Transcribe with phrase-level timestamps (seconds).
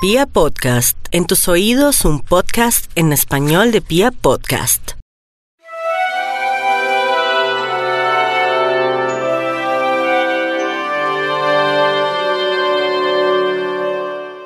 [0.00, 4.92] Pia Podcast, en tus oídos un podcast en español de Pia Podcast.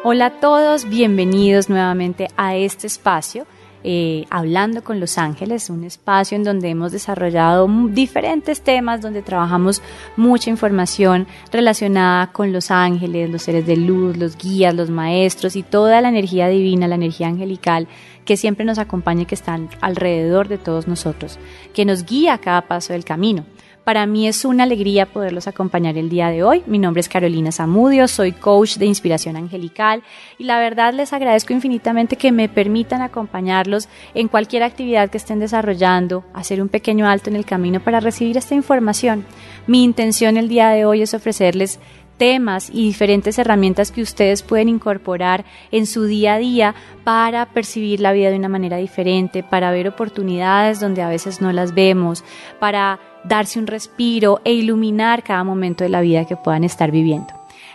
[0.02, 3.46] Hola a todos, bienvenidos nuevamente a este espacio
[3.84, 9.82] eh, Hablando con los Ángeles, un espacio en donde hemos desarrollado diferentes temas, donde trabajamos
[10.16, 15.62] mucha información relacionada con los ángeles, los seres de luz, los guías, los maestros y
[15.62, 17.88] toda la energía divina, la energía angelical
[18.24, 21.38] que siempre nos acompaña y que está alrededor de todos nosotros,
[21.74, 23.44] que nos guía a cada paso del camino.
[23.84, 26.62] Para mí es una alegría poderlos acompañar el día de hoy.
[26.66, 30.04] Mi nombre es Carolina Zamudio, soy coach de inspiración angelical
[30.38, 35.40] y la verdad les agradezco infinitamente que me permitan acompañarlos en cualquier actividad que estén
[35.40, 39.24] desarrollando, hacer un pequeño alto en el camino para recibir esta información.
[39.66, 41.80] Mi intención el día de hoy es ofrecerles
[42.18, 47.98] temas y diferentes herramientas que ustedes pueden incorporar en su día a día para percibir
[47.98, 52.22] la vida de una manera diferente, para ver oportunidades donde a veces no las vemos,
[52.60, 57.32] para darse un respiro e iluminar cada momento de la vida que puedan estar viviendo.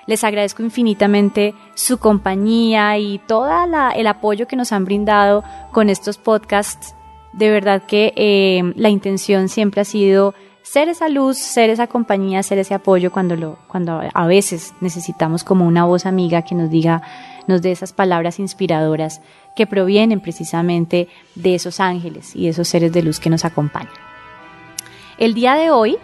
[0.07, 3.47] Les agradezco infinitamente su compañía y todo
[3.93, 6.95] el apoyo que nos han brindado con estos podcasts.
[7.33, 12.41] De verdad que eh, la intención siempre ha sido ser esa luz, ser esa compañía,
[12.41, 16.69] ser ese apoyo cuando, lo, cuando a veces necesitamos como una voz amiga que nos
[16.69, 17.01] diga,
[17.47, 19.21] nos dé esas palabras inspiradoras
[19.55, 24.06] que provienen precisamente de esos ángeles y esos seres de luz que nos acompañan.
[25.17, 25.97] El día de hoy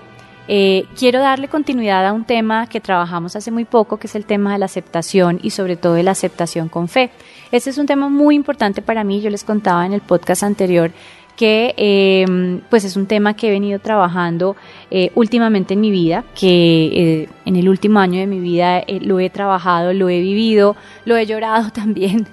[0.48, 4.26] eh, quiero darle continuidad a un tema que trabajamos hace muy poco, que es el
[4.26, 7.12] tema de la aceptación y sobre todo de la aceptación con fe.
[7.52, 10.92] Este es un tema muy importante para mí, yo les contaba en el podcast anterior
[11.36, 14.56] que eh, pues es un tema que he venido trabajando
[14.92, 19.32] eh, últimamente en mi vida, que en el último año de mi vida lo he
[19.32, 20.76] trabajado, lo he vivido,
[21.06, 22.28] lo he llorado también,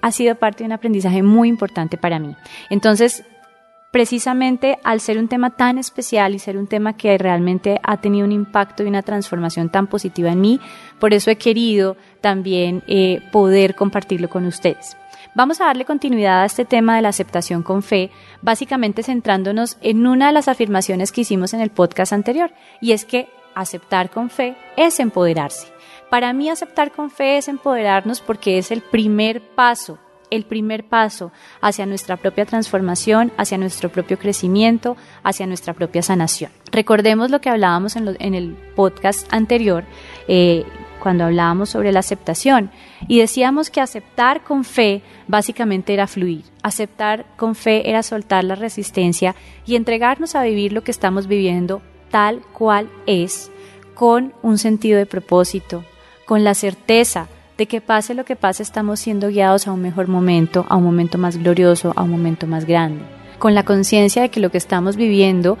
[0.00, 2.34] ha sido parte de un aprendizaje muy importante para mí.
[2.70, 3.24] Entonces,
[3.90, 8.24] precisamente al ser un tema tan especial y ser un tema que realmente ha tenido
[8.24, 10.60] un impacto y una transformación tan positiva en mí,
[10.98, 14.96] por eso he querido también eh, poder compartirlo con ustedes.
[15.34, 18.10] Vamos a darle continuidad a este tema de la aceptación con fe,
[18.42, 23.04] básicamente centrándonos en una de las afirmaciones que hicimos en el podcast anterior, y es
[23.04, 25.68] que aceptar con fe es empoderarse.
[26.10, 29.98] Para mí aceptar con fe es empoderarnos porque es el primer paso
[30.30, 36.50] el primer paso hacia nuestra propia transformación, hacia nuestro propio crecimiento, hacia nuestra propia sanación.
[36.72, 39.84] Recordemos lo que hablábamos en, el podcast anterior,
[40.28, 40.64] eh,
[41.00, 42.70] cuando hablábamos sobre la aceptación,
[43.08, 48.54] y decíamos que aceptar con fe básicamente era fluir, aceptar con fe era soltar la
[48.54, 49.34] resistencia
[49.66, 53.50] y entregarnos a vivir lo que estamos viviendo tal cual es,
[53.94, 55.84] con un sentido de propósito,
[56.26, 57.28] con la certeza
[57.60, 60.84] de que pase lo que pase estamos siendo guiados a un mejor momento, a un
[60.84, 63.02] momento más glorioso, a un momento más grande,
[63.38, 65.58] con la conciencia de que lo que estamos viviendo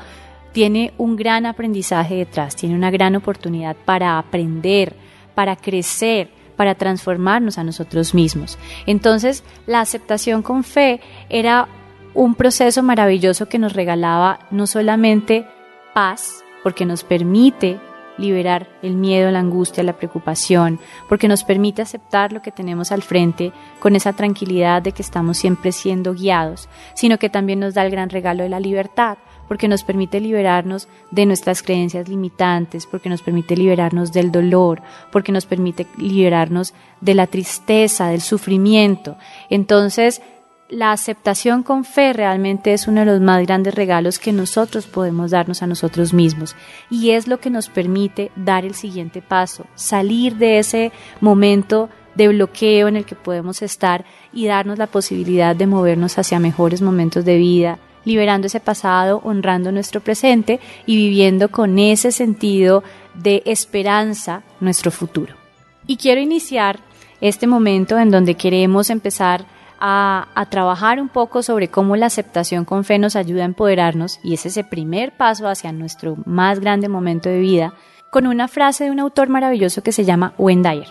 [0.52, 4.94] tiene un gran aprendizaje detrás, tiene una gran oportunidad para aprender,
[5.34, 8.58] para crecer, para transformarnos a nosotros mismos.
[8.86, 11.68] Entonces, la aceptación con fe era
[12.14, 15.46] un proceso maravilloso que nos regalaba no solamente
[15.92, 17.78] paz, porque nos permite
[18.20, 23.02] liberar el miedo, la angustia, la preocupación, porque nos permite aceptar lo que tenemos al
[23.02, 27.84] frente con esa tranquilidad de que estamos siempre siendo guiados, sino que también nos da
[27.84, 33.08] el gran regalo de la libertad, porque nos permite liberarnos de nuestras creencias limitantes, porque
[33.08, 39.16] nos permite liberarnos del dolor, porque nos permite liberarnos de la tristeza, del sufrimiento.
[39.48, 40.22] Entonces,
[40.70, 45.32] la aceptación con fe realmente es uno de los más grandes regalos que nosotros podemos
[45.32, 46.54] darnos a nosotros mismos
[46.90, 52.28] y es lo que nos permite dar el siguiente paso, salir de ese momento de
[52.28, 57.24] bloqueo en el que podemos estar y darnos la posibilidad de movernos hacia mejores momentos
[57.24, 64.42] de vida, liberando ese pasado, honrando nuestro presente y viviendo con ese sentido de esperanza
[64.60, 65.34] nuestro futuro.
[65.86, 66.78] Y quiero iniciar
[67.20, 69.44] este momento en donde queremos empezar
[69.80, 74.34] a, trabajar un poco sobre cómo la aceptación con fe nos ayuda a empoderarnos y
[74.34, 77.72] es ese primer paso hacia nuestro más grande momento de vida
[78.10, 80.88] con una frase de un autor maravilloso que se llama Wendayer.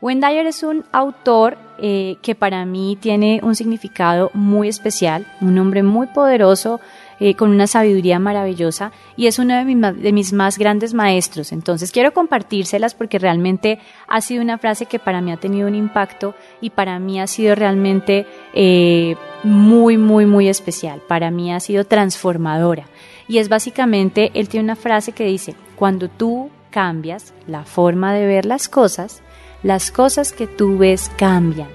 [0.00, 5.82] Wendayer es un autor eh, que para mí tiene un significado muy especial, un hombre
[5.82, 6.80] muy poderoso,
[7.26, 11.52] eh, con una sabiduría maravillosa y es uno de mis, más grandes maestros.
[11.52, 15.74] Entonces quiero compartírselas porque realmente ha sido una frase que para mí ha tenido un
[15.74, 21.00] impacto y para mí ha sido realmente eh, muy, muy, muy especial.
[21.08, 22.84] Para mí ha sido transformadora.
[23.26, 28.26] Y es básicamente, él tiene una frase que dice, cuando tú cambias la forma de
[28.26, 29.22] ver las cosas,
[29.62, 31.70] las cosas que tú ves cambian.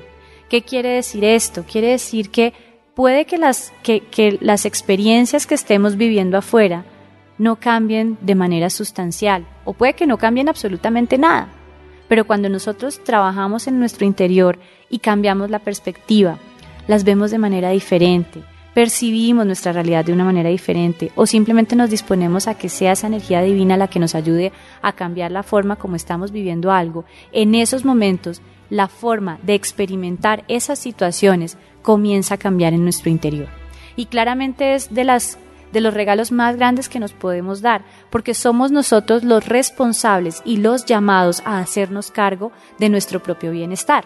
[0.48, 1.66] ¿Qué quiere decir esto?
[1.68, 2.54] Quiere decir que
[3.00, 6.84] puede que las, que, que las experiencias que estemos viviendo afuera
[7.38, 11.48] no cambien de manera sustancial o puede que no cambien absolutamente nada.
[12.10, 14.60] Pero cuando nosotros trabajamos en nuestro interior
[14.90, 16.40] y cambiamos la perspectiva,
[16.88, 18.44] las vemos de manera diferente,
[18.74, 23.08] percibimos nuestra realidad de una manera diferente o simplemente nos disponemos a que sea esa
[23.08, 27.56] energía divina la que nos ayude a cambiar la forma como estamos viviendo algo, en
[27.56, 33.48] esos momentos la forma de experimentar esas situaciones comienza a cambiar en nuestro interior.
[33.96, 35.38] Y claramente es de las
[35.72, 40.58] de los regalos más grandes que nos podemos dar, porque somos nosotros los responsables y
[40.58, 44.06] los llamados a hacernos cargo de nuestro propio bienestar.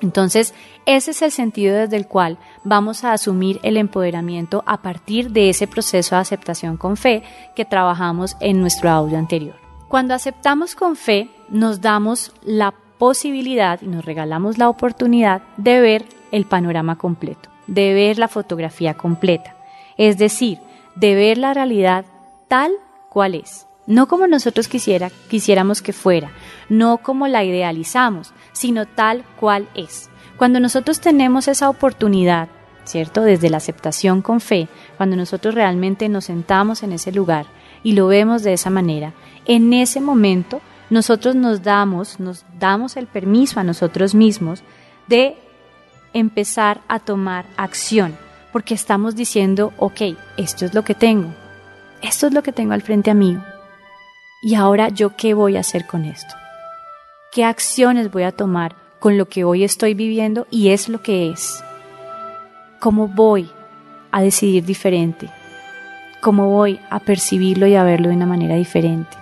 [0.00, 0.52] Entonces,
[0.84, 5.48] ese es el sentido desde el cual vamos a asumir el empoderamiento a partir de
[5.48, 7.22] ese proceso de aceptación con fe
[7.54, 9.54] que trabajamos en nuestro audio anterior.
[9.88, 16.04] Cuando aceptamos con fe, nos damos la posibilidad y nos regalamos la oportunidad de ver
[16.30, 19.56] el panorama completo, de ver la fotografía completa
[19.96, 20.58] es decir,
[20.94, 22.04] de ver la realidad
[22.48, 22.72] tal
[23.08, 26.30] cual es, no como nosotros quisiera, quisiéramos que fuera,
[26.68, 30.10] no como la idealizamos, sino tal cual es.
[30.36, 32.48] Cuando nosotros tenemos esa oportunidad,
[32.84, 33.22] ¿cierto?
[33.22, 37.46] Desde la aceptación con fe, cuando nosotros realmente nos sentamos en ese lugar
[37.82, 39.12] y lo vemos de esa manera,
[39.44, 40.60] en ese momento
[40.92, 44.62] nosotros nos damos, nos damos el permiso a nosotros mismos
[45.08, 45.36] de
[46.12, 48.14] empezar a tomar acción
[48.52, 50.02] porque estamos diciendo, ok,
[50.36, 51.32] esto es lo que tengo,
[52.02, 53.38] esto es lo que tengo al frente a mí,
[54.42, 56.34] y ahora yo qué voy a hacer con esto,
[57.32, 61.30] qué acciones voy a tomar con lo que hoy estoy viviendo y es lo que
[61.30, 61.64] es,
[62.80, 63.50] cómo voy
[64.10, 65.30] a decidir diferente,
[66.20, 69.21] cómo voy a percibirlo y a verlo de una manera diferente.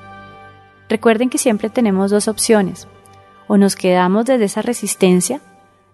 [0.91, 2.89] Recuerden que siempre tenemos dos opciones,
[3.47, 5.41] o nos quedamos desde esa resistencia,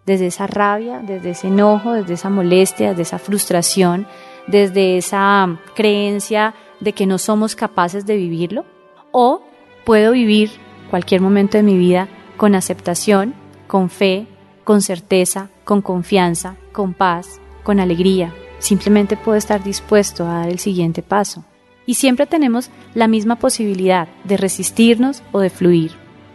[0.06, 4.06] desde esa rabia, desde ese enojo, desde esa molestia, desde esa frustración,
[4.46, 8.64] desde esa creencia de que no somos capaces de vivirlo,
[9.12, 9.42] o
[9.84, 10.50] puedo vivir
[10.88, 12.08] cualquier momento de mi vida
[12.38, 13.34] con aceptación,
[13.66, 14.26] con fe,
[14.64, 18.32] con certeza, con confianza, con paz, con alegría.
[18.60, 21.44] Simplemente puedo estar dispuesto a dar el siguiente paso.
[21.86, 25.92] Y siempre tenemos la misma posibilidad de resistirnos o de fluir,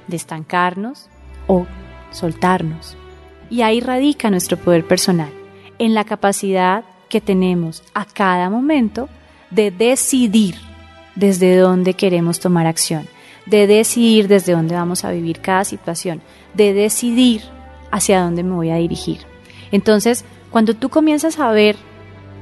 [0.07, 1.09] de estancarnos
[1.47, 1.67] o
[2.11, 2.97] soltarnos.
[3.49, 5.29] Y ahí radica nuestro poder personal,
[5.77, 9.09] en la capacidad que tenemos a cada momento
[9.49, 10.55] de decidir
[11.15, 13.07] desde dónde queremos tomar acción,
[13.45, 16.21] de decidir desde dónde vamos a vivir cada situación,
[16.53, 17.41] de decidir
[17.91, 19.19] hacia dónde me voy a dirigir.
[19.71, 21.75] Entonces, cuando tú comienzas a ver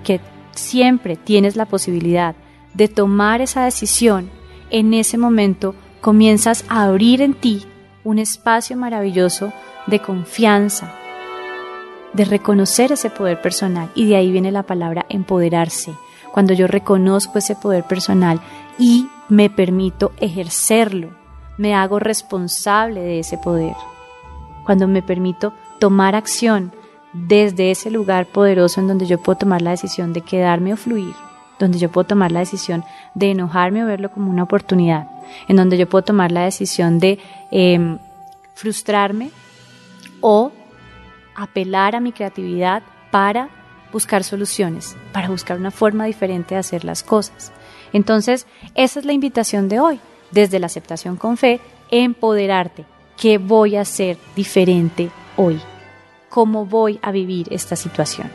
[0.04, 0.20] que
[0.52, 2.36] siempre tienes la posibilidad
[2.74, 4.30] de tomar esa decisión,
[4.70, 7.66] en ese momento comienzas a abrir en ti
[8.04, 9.52] un espacio maravilloso
[9.88, 10.94] de confianza,
[12.14, 13.90] de reconocer ese poder personal.
[13.96, 15.94] Y de ahí viene la palabra empoderarse.
[16.32, 18.40] Cuando yo reconozco ese poder personal
[18.78, 21.10] y me permito ejercerlo,
[21.58, 23.76] me hago responsable de ese poder.
[24.66, 26.72] Cuando me permito tomar acción
[27.14, 31.16] desde ese lugar poderoso en donde yo puedo tomar la decisión de quedarme o fluir,
[31.60, 32.84] donde yo puedo tomar la decisión
[33.14, 35.08] de enojarme o verlo como una oportunidad,
[35.48, 37.20] en donde yo puedo tomar la decisión de
[37.52, 38.00] em,
[38.56, 39.30] frustrarme
[40.22, 40.52] o
[41.36, 42.82] apelar a mi creatividad
[43.12, 43.50] para
[43.92, 47.52] buscar soluciones, para buscar una forma diferente de hacer las cosas.
[47.94, 48.46] Entonces,
[48.76, 50.00] esa es la invitación de hoy,
[50.32, 52.86] desde la aceptación con fe, empoderarte.
[53.18, 55.60] ¿Qué voy a hacer diferente hoy?
[56.30, 58.30] ¿Cómo voy a vivir esta situación?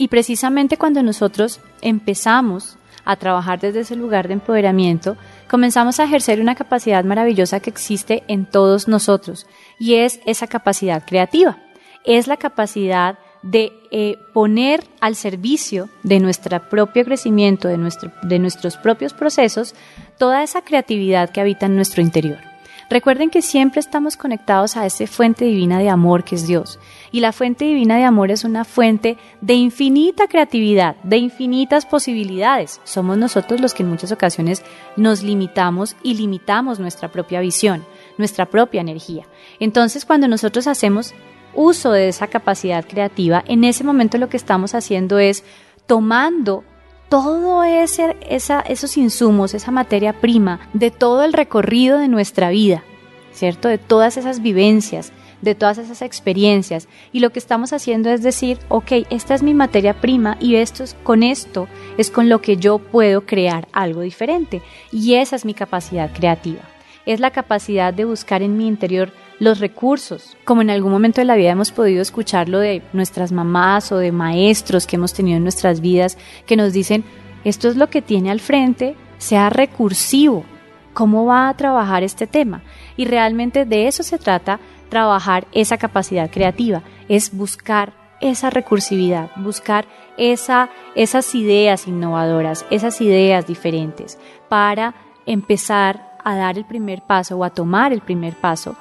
[0.00, 5.16] Y precisamente cuando nosotros empezamos a trabajar desde ese lugar de empoderamiento,
[5.48, 9.46] comenzamos a ejercer una capacidad maravillosa que existe en todos nosotros,
[9.78, 11.58] y es esa capacidad creativa
[12.04, 18.38] es la capacidad de eh, poner al servicio de nuestro propio crecimiento, de, nuestro, de
[18.38, 19.74] nuestros propios procesos,
[20.18, 22.49] toda esa creatividad que habita en nuestro interior.
[22.90, 26.80] Recuerden que siempre estamos conectados a esa fuente divina de amor que es Dios.
[27.12, 32.80] Y la fuente divina de amor es una fuente de infinita creatividad, de infinitas posibilidades.
[32.82, 34.64] Somos nosotros los que en muchas ocasiones
[34.96, 37.86] nos limitamos y limitamos nuestra propia visión,
[38.18, 39.24] nuestra propia energía.
[39.60, 41.14] Entonces, cuando nosotros hacemos
[41.54, 45.44] uso de esa capacidad creativa, en ese momento lo que estamos haciendo es
[45.86, 46.64] tomando
[47.10, 52.84] todo ese, esos insumos, esa materia prima, de todo el recorrido de nuestra vida,
[53.32, 53.68] ¿cierto?
[53.68, 55.12] De todas esas vivencias,
[55.42, 56.86] de todas esas experiencias.
[57.12, 60.84] Y lo que estamos haciendo es decir, ok, esta es mi materia prima y esto
[60.84, 61.66] es, con esto
[61.98, 64.62] es con lo que yo puedo crear algo diferente.
[64.92, 66.62] Y esa es mi capacidad creativa.
[67.06, 71.24] Es la capacidad de buscar en mi interior los recursos, como en algún momento de
[71.24, 75.42] la vida hemos podido escucharlo de nuestras mamás o de maestros que hemos tenido en
[75.42, 77.04] nuestras vidas, que nos dicen,
[77.42, 80.44] esto es lo que tiene al frente, sea recursivo,
[80.92, 82.62] ¿cómo va a trabajar este tema?
[82.98, 89.86] Y realmente de eso se trata, trabajar esa capacidad creativa, es buscar esa recursividad, buscar
[90.18, 94.18] esa, esas ideas innovadoras, esas ideas diferentes,
[94.50, 94.94] para
[95.24, 98.76] empezar a dar el primer paso o a tomar el primer paso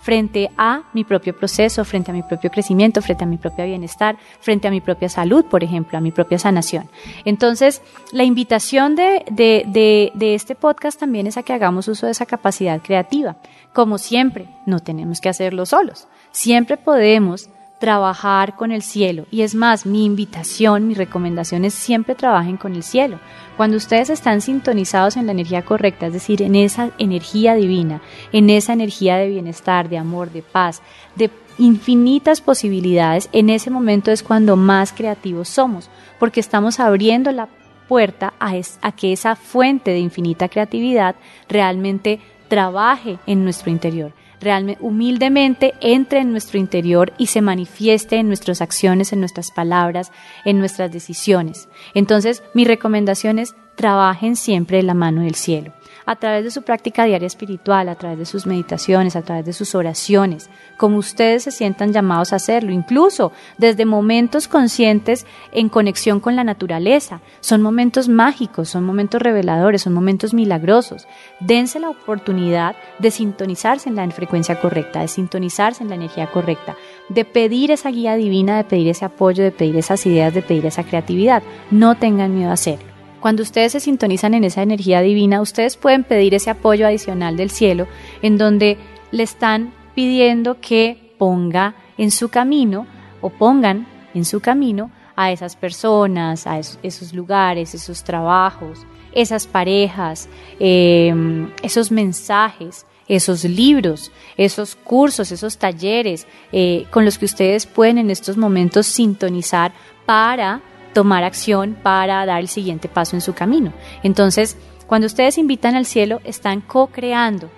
[0.00, 4.16] frente a mi propio proceso, frente a mi propio crecimiento, frente a mi propio bienestar,
[4.40, 6.88] frente a mi propia salud, por ejemplo, a mi propia sanación.
[7.24, 12.12] Entonces, la invitación de, de, de, este podcast también es a que hagamos uso de
[12.12, 13.36] esa capacidad creativa.
[13.72, 16.08] Como siempre, no tenemos que hacerlo solos.
[16.32, 17.50] Siempre podemos
[17.80, 19.26] trabajar con el cielo.
[19.30, 23.18] Y es más, mi invitación, mi recomendación es siempre trabajen con el cielo.
[23.56, 28.50] Cuando ustedes están sintonizados en la energía correcta, es decir, en esa energía divina, en
[28.50, 30.82] esa energía de bienestar, de amor, de paz,
[31.16, 37.48] de infinitas posibilidades, en ese momento es cuando más creativos somos, porque estamos abriendo la
[37.88, 41.16] puerta a, a que esa fuente de infinita creatividad
[41.48, 48.28] realmente trabaje en nuestro interior realmente humildemente entre en nuestro interior y se manifieste en
[48.28, 50.12] nuestras acciones, en nuestras palabras,
[50.44, 51.68] en nuestras decisiones.
[51.94, 55.72] Entonces, mi recomendación es trabajen siempre de la mano del cielo
[56.06, 59.52] a través de su práctica diaria espiritual, a través de sus meditaciones, a través de
[59.52, 60.50] sus oraciones,
[60.80, 66.42] como ustedes se sientan llamados a hacerlo, incluso desde momentos conscientes en conexión con la
[66.42, 67.20] naturaleza.
[67.40, 71.06] Son momentos mágicos, son momentos reveladores, son momentos milagrosos.
[71.38, 76.76] Dense la oportunidad de sintonizarse en la frecuencia correcta, de sintonizarse en la energía correcta,
[77.10, 80.64] de pedir esa guía divina, de pedir ese apoyo, de pedir esas ideas, de pedir
[80.64, 81.42] esa creatividad.
[81.70, 82.88] No tengan miedo a hacerlo.
[83.20, 87.50] Cuando ustedes se sintonizan en esa energía divina, ustedes pueden pedir ese apoyo adicional del
[87.50, 87.86] cielo
[88.22, 88.78] en donde
[89.10, 92.86] le están pidiendo que ponga en su camino
[93.20, 100.26] o pongan en su camino a esas personas, a esos lugares, esos trabajos, esas parejas,
[100.58, 107.98] em, esos mensajes, esos libros, esos cursos, esos talleres eh, con los que ustedes pueden
[107.98, 109.74] en estos momentos sintonizar
[110.06, 110.62] para
[110.94, 113.74] tomar acción para dar el siguiente paso en su camino.
[114.02, 117.50] Entonces, cuando ustedes invitan al cielo, están co-creando,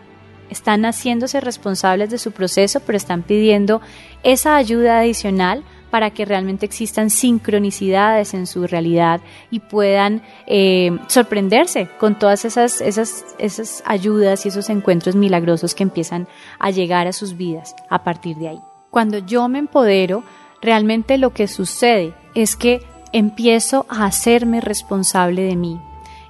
[0.50, 3.80] están haciéndose responsables de su proceso, pero están pidiendo
[4.22, 9.20] esa ayuda adicional para que realmente existan sincronicidades en su realidad
[9.50, 15.82] y puedan eh, sorprenderse con todas esas, esas, esas ayudas y esos encuentros milagrosos que
[15.82, 18.60] empiezan a llegar a sus vidas a partir de ahí.
[18.88, 20.24] Cuando yo me empodero,
[20.62, 22.80] realmente lo que sucede es que
[23.12, 25.78] empiezo a hacerme responsable de mí.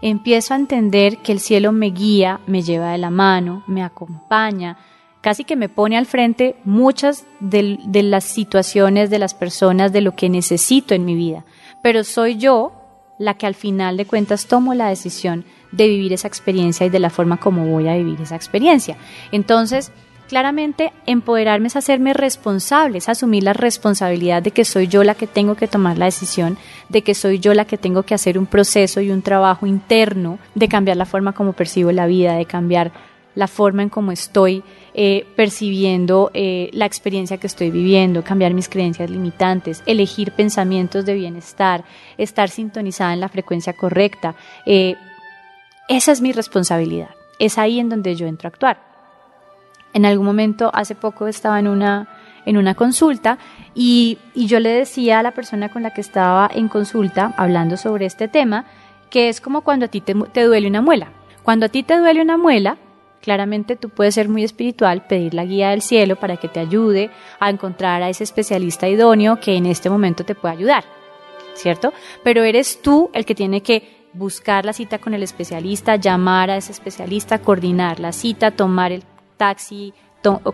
[0.03, 4.77] Empiezo a entender que el cielo me guía, me lleva de la mano, me acompaña,
[5.21, 10.17] casi que me pone al frente muchas de, las situaciones, de las personas, de lo
[10.17, 11.45] que necesito en mi vida.
[11.83, 12.73] Pero soy yo
[13.19, 16.99] la que al final de cuentas tomo la decisión de vivir esa experiencia y de
[16.99, 18.97] la forma como voy a vivir esa experiencia.
[19.31, 19.93] Entonces,
[20.33, 25.27] Claramente, empoderarme es hacerme responsable, es asumir la responsabilidad de que soy yo la que
[25.27, 26.57] tengo que tomar la decisión,
[26.89, 30.39] de que soy yo la que tengo que hacer un proceso y un trabajo interno
[30.55, 32.93] de cambiar la forma como percibo la vida, de cambiar
[33.35, 38.71] la forma en cómo estoy eh, percibiendo eh, la experiencia que estoy viviendo, cambiar mis
[38.71, 41.85] creencias limitantes, elegir pensamientos de bienestar,
[42.17, 44.35] estar sintonizada en la frecuencia correcta.
[44.65, 44.95] Eh,
[45.91, 47.11] esa es mi responsabilidad.
[47.39, 48.92] Es ahí en donde yo entro a actuar.
[49.93, 52.09] En algún momento, hace poco estaba en una,
[52.47, 53.39] en una consulta
[53.75, 57.77] y, y, yo le decía a la persona con la que estaba en consulta hablando
[57.77, 58.65] sobre este tema
[59.11, 61.13] que es como cuando a ti te, te duele una muela.
[61.43, 62.79] Cuando a ti te duele una muela,
[63.21, 67.11] claramente tú puedes ser muy espiritual, pedir la guía del cielo para que te ayude
[67.39, 70.85] a encontrar a ese especialista idóneo que en este momento te puede ayudar,
[71.55, 71.93] ¿cierto?
[72.25, 76.57] Pero eres tú el que tiene que buscar la cita con el especialista, llamar a
[76.57, 79.05] ese especialista, coordinar la cita, tomar el
[79.43, 79.93] taxi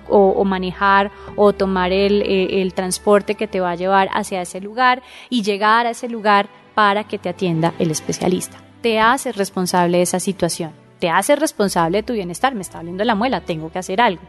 [0.09, 4.61] o, manejar o tomar el, eh, el transporte que te va a llevar hacia ese
[4.61, 8.57] lugar y llegar a ese lugar para que te atienda el especialista.
[8.80, 13.04] Te haces responsable de esa situación, te haces responsable de tu bienestar, me está doliendo
[13.04, 14.23] la muela, tengo que hacer algo.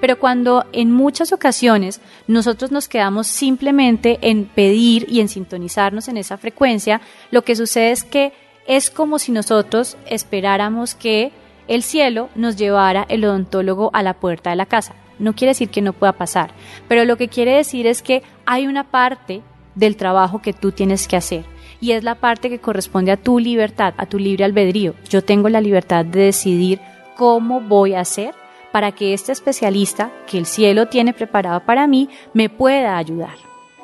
[0.00, 6.16] Pero cuando en muchas ocasiones nosotros nos quedamos simplemente en pedir y en sintonizarnos en
[6.16, 8.32] esa frecuencia, lo que sucede es que
[8.66, 11.32] es como si nosotros esperáramos que
[11.74, 14.94] el cielo nos llevara el odontólogo a la puerta de la casa.
[15.18, 16.52] No quiere decir que no pueda pasar,
[16.88, 19.42] pero lo que quiere decir es que hay una parte
[19.74, 21.44] del trabajo que tú tienes que hacer
[21.80, 24.94] y es la parte que corresponde a tu libertad, a tu libre albedrío.
[25.08, 26.80] Yo tengo la libertad de decidir
[27.16, 28.34] cómo voy a hacer
[28.70, 33.34] para que este especialista que el cielo tiene preparado para mí me pueda ayudar.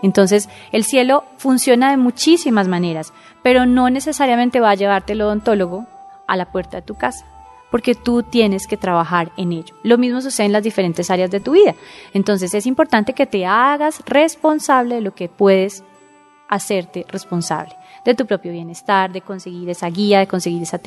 [0.02, 5.86] Entonces, el cielo funciona de muchísimas maneras, pero no necesariamente va a llevarte el odontólogo
[6.26, 7.26] a la puerta de tu casa,
[7.70, 9.74] porque tú tienes que trabajar en ello.
[9.82, 11.74] Lo mismo sucede en las diferentes áreas de tu vida.
[12.14, 15.84] Entonces, es importante que te hagas responsable de lo que puedes
[16.48, 20.80] hacerte responsable de tu propio bienestar, de conseguir esa guía, de conseguir esa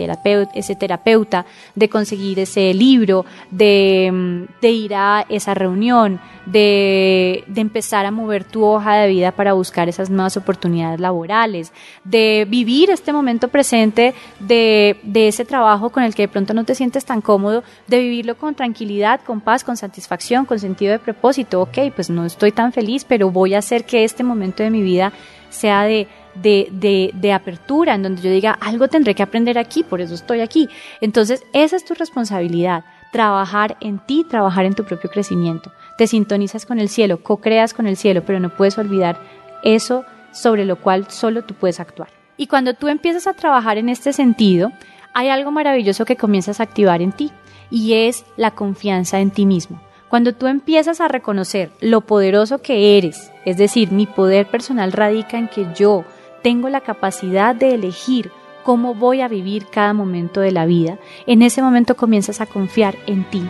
[0.53, 7.61] ese terapeuta, de conseguir ese libro, de, mm, de ir a esa reunión, de, de,
[7.61, 11.71] empezar a mover tu hoja de vida para buscar esas nuevas oportunidades laborales,
[12.03, 16.63] de vivir este momento presente de, de ese trabajo con el que de pronto no
[16.63, 20.99] te sientes tan cómodo, de vivirlo con tranquilidad, con paz, con satisfacción, con sentido de
[20.99, 21.61] propósito.
[21.61, 24.81] Ok, pues no estoy tan feliz, pero voy a hacer que este momento de mi
[24.81, 25.13] vida
[25.49, 29.83] sea de de, de, de, apertura, en donde yo diga, algo tendré que aprender aquí,
[29.83, 30.69] por eso estoy aquí.
[31.01, 35.71] Entonces, esa es tu responsabilidad, trabajar en ti, trabajar en tu propio crecimiento.
[35.97, 39.19] Te sintonizas con el cielo, co-creas con el cielo, pero no puedes olvidar
[39.63, 42.09] eso sobre lo cual solo tú puedes actuar.
[42.37, 44.71] Y cuando tú empiezas a trabajar en este sentido,
[45.13, 47.31] hay algo maravilloso que comienzas a activar en ti,
[47.71, 49.81] y es la confianza en ti mismo.
[50.09, 55.37] Cuando tú empiezas a reconocer lo poderoso que eres, es decir, mi poder personal radica
[55.37, 56.03] en que yo
[56.41, 58.31] tengo la capacidad de elegir
[58.63, 62.95] cómo voy a vivir cada momento de la vida, en ese momento comienzas a confiar
[63.07, 63.43] en ti.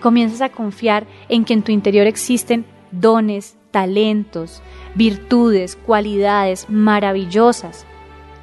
[0.00, 4.62] Comienzas a confiar en que en tu interior existen dones, talentos,
[4.94, 7.86] virtudes, cualidades maravillosas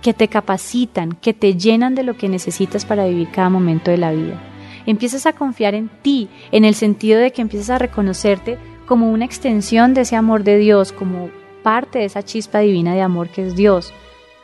[0.02, 3.98] que te capacitan, que te llenan de lo que necesitas para vivir cada momento de
[3.98, 4.42] la vida.
[4.86, 9.24] Empiezas a confiar en ti, en el sentido de que empiezas a reconocerte como una
[9.24, 11.30] extensión de ese amor de Dios, como
[11.64, 13.94] parte de esa chispa divina de amor que es Dios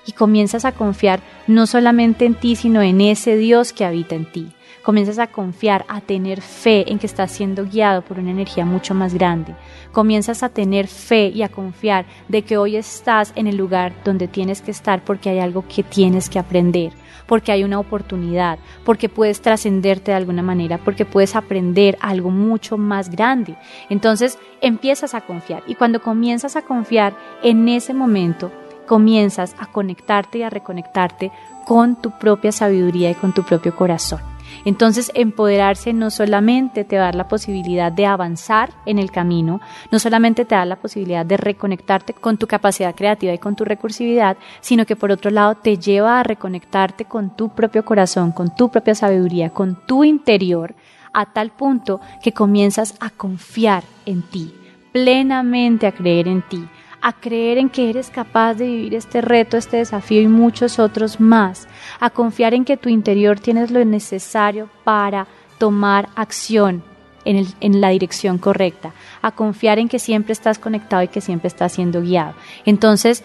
[0.05, 4.25] y comienzas a confiar no solamente en ti, sino en ese Dios que habita en
[4.25, 4.51] ti.
[4.89, 8.95] Comienzas a confiar, a tener fe en que estás siendo guiado por una energía mucho
[8.95, 9.53] más grande.
[9.91, 14.27] Comienzas a tener fe y a confiar de que hoy estás en el lugar donde
[14.27, 16.91] tienes que estar porque hay algo que tienes que aprender,
[17.27, 22.79] porque hay una oportunidad, porque puedes trascenderte de alguna manera, porque puedes aprender algo mucho
[22.79, 23.57] más grande.
[23.91, 28.51] Entonces empiezas a confiar y cuando comienzas a confiar en ese momento,
[28.87, 31.31] comienzas a conectarte y a reconectarte
[31.67, 34.38] con tu propia sabiduría y con tu propio corazón.
[34.65, 40.45] Entonces, empoderarse no solamente te da la posibilidad de avanzar en el camino, no solamente
[40.45, 44.85] te da la posibilidad de reconectarte con tu capacidad creativa y con tu recursividad, sino
[44.85, 48.95] que por otro lado te lleva a reconectarte con tu propio corazón, con tu propia
[48.95, 50.75] sabiduría, con tu interior,
[51.13, 54.53] a tal punto que comienzas a confiar en ti,
[54.91, 56.67] plenamente a creer en ti,
[57.01, 61.19] a creer en que eres capaz de vivir este reto, este desafío y muchos otros
[61.19, 61.67] más,
[61.99, 66.83] a confiar en que tu interior tienes lo necesario para tomar acción
[67.25, 71.73] en, la dirección correcta, a confiar en que siempre estás conectado y que siempre estás
[71.73, 72.33] siendo guiado.
[72.65, 73.23] Entonces,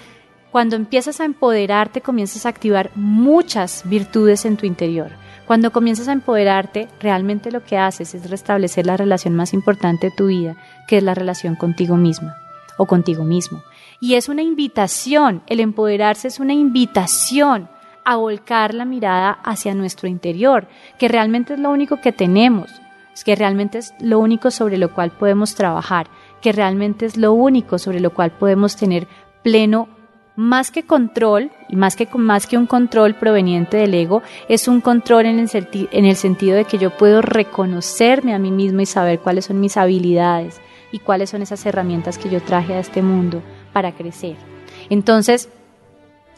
[0.51, 5.11] cuando empiezas a empoderarte, comienzas a activar muchas virtudes en tu interior.
[5.47, 10.17] Cuando comienzas a empoderarte, realmente lo que haces es restablecer la relación más importante de
[10.17, 10.57] tu vida,
[10.87, 12.44] que es la relación contigo misma
[12.79, 13.63] o contigo mismo.
[14.01, 17.69] Y es una invitación, el empoderarse es una invitación
[18.05, 22.71] a volcar la mirada hacia nuestro interior, que realmente es lo único que tenemos,
[23.25, 26.09] que realmente es lo único sobre lo cual podemos trabajar,
[26.41, 29.07] que realmente es lo único sobre lo cual podemos tener
[29.43, 29.89] pleno
[30.37, 34.81] más que control, y más que, más que un control proveniente del ego, es un
[34.81, 35.49] control en el,
[35.93, 39.61] en el sentido de que yo puedo reconocerme a mí mismo y saber cuáles son
[39.61, 40.61] mis habilidades,
[40.95, 44.37] y cuáles son esas herramientas que yo traje a este mundo para crecer.
[44.91, 45.49] Entonces,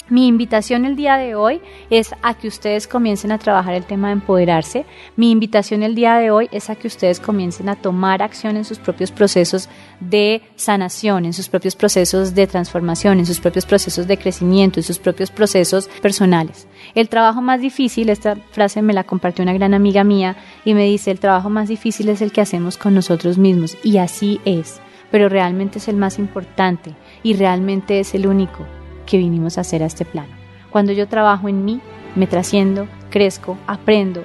[0.09, 4.07] mi invitación el día de hoy es a que ustedes comiencen a trabajar el tema
[4.07, 4.87] de empoderarse.
[5.15, 8.65] Mi invitación el día de hoy es a que ustedes comiencen a tomar acción en
[8.65, 9.69] sus propios procesos
[10.01, 14.85] de sanación, en sus propios procesos de transformación, en sus propios procesos de crecimiento, en
[14.85, 16.67] sus propios procesos personales.
[16.97, 20.87] El trabajo más difícil, esta frase me la compartió una gran amiga mía y me
[20.87, 23.77] dice, el trabajo más difícil es el que hacemos con nosotros mismos.
[23.85, 24.81] Y así es,
[25.11, 28.67] pero realmente es el más importante y realmente es el único
[29.05, 30.33] que vinimos a hacer a este plano.
[30.71, 31.83] Cuando yo trabajo en mí,
[32.15, 34.25] me trasciendo, crezco, aprendo,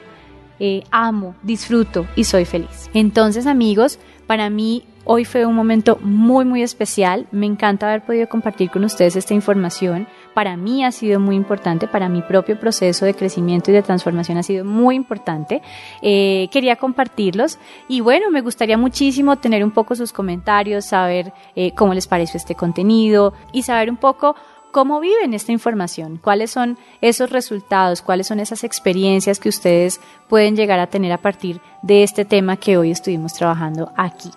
[0.58, 2.90] eh, amo, disfruto y soy feliz.
[2.94, 7.28] Entonces amigos, para mí hoy fue un momento muy muy especial.
[7.32, 10.08] Me encanta haber podido compartir con ustedes esta información.
[10.34, 14.38] Para mí ha sido muy importante, para mi propio proceso de crecimiento y de transformación
[14.38, 15.62] ha sido muy importante.
[16.02, 21.74] Eh, quería compartirlos y bueno, me gustaría muchísimo tener un poco sus comentarios, saber eh,
[21.76, 24.36] cómo les pareció este contenido y saber un poco
[24.72, 30.56] cómo viven esta información, cuáles son esos resultados, cuáles son esas experiencias que ustedes pueden
[30.56, 34.32] llegar a tener a partir de este tema que hoy estuvimos trabajando aquí.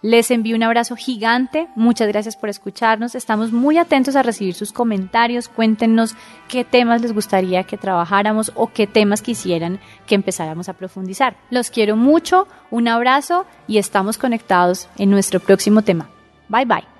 [0.00, 4.72] Les envío un abrazo gigante, muchas gracias por escucharnos, estamos muy atentos a recibir sus
[4.72, 6.14] comentarios, cuéntenos
[6.46, 11.36] qué temas les gustaría que trabajáramos o qué temas quisieran que empezáramos a profundizar.
[11.50, 16.08] Los quiero mucho, un abrazo y estamos conectados en nuestro próximo tema.
[16.48, 16.97] Bye bye.